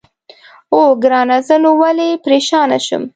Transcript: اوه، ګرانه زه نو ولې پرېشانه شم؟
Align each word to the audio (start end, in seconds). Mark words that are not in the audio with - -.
اوه، 0.73 0.89
ګرانه 1.03 1.37
زه 1.47 1.55
نو 1.63 1.71
ولې 1.81 2.09
پرېشانه 2.25 2.77
شم؟ 2.85 3.03